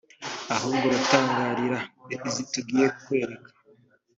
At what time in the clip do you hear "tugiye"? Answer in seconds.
2.53-2.85